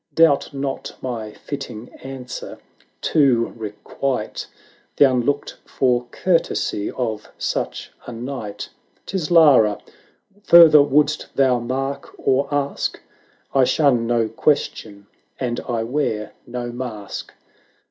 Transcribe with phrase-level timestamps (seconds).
[0.15, 2.57] Doubt not my fitting answer
[3.01, 4.47] to requite
[4.97, 8.69] The unlooked for courtesy of such a knight.
[9.05, 9.77] 'Tis Lara!—
[10.51, 12.99] further wouldst thou mark or ask?
[13.53, 15.05] I shun no question,
[15.39, 17.31] and I wear no mask."